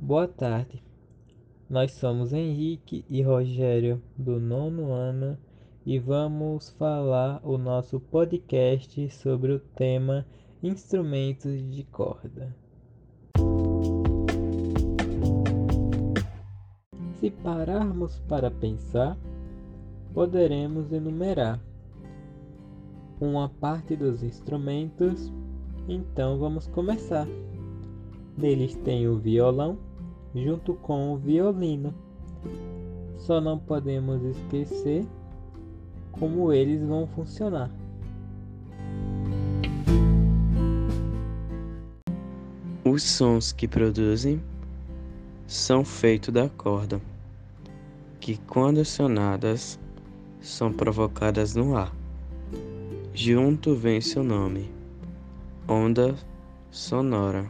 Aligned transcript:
Boa 0.00 0.28
tarde. 0.28 0.80
Nós 1.68 1.90
somos 1.90 2.32
Henrique 2.32 3.04
e 3.10 3.20
Rogério 3.20 4.00
do 4.16 4.38
nono 4.38 4.92
ano 4.92 5.36
e 5.84 5.98
vamos 5.98 6.70
falar 6.70 7.40
o 7.42 7.58
nosso 7.58 7.98
podcast 7.98 9.10
sobre 9.10 9.52
o 9.52 9.58
tema 9.58 10.24
instrumentos 10.62 11.60
de 11.68 11.82
corda. 11.82 12.54
Se 17.18 17.28
pararmos 17.32 18.20
para 18.28 18.52
pensar, 18.52 19.18
poderemos 20.14 20.92
enumerar 20.92 21.60
uma 23.20 23.48
parte 23.48 23.96
dos 23.96 24.22
instrumentos, 24.22 25.32
então 25.88 26.38
vamos 26.38 26.68
começar. 26.68 27.26
Neles 28.36 28.76
tem 28.76 29.08
o 29.08 29.18
violão, 29.18 29.87
junto 30.34 30.74
com 30.74 31.12
o 31.12 31.16
violino. 31.16 31.94
Só 33.16 33.40
não 33.40 33.58
podemos 33.58 34.22
esquecer 34.22 35.06
como 36.12 36.52
eles 36.52 36.86
vão 36.86 37.06
funcionar. 37.06 37.70
Os 42.84 43.02
sons 43.02 43.52
que 43.52 43.68
produzem 43.68 44.42
são 45.46 45.84
feitos 45.84 46.32
da 46.32 46.48
corda, 46.48 47.00
que 48.18 48.38
quando 48.46 48.80
acionadas 48.80 49.78
são 50.40 50.72
provocadas 50.72 51.54
no 51.54 51.76
ar. 51.76 51.94
Junto 53.12 53.74
vem 53.74 54.00
seu 54.00 54.22
nome, 54.22 54.70
onda 55.66 56.14
sonora. 56.70 57.46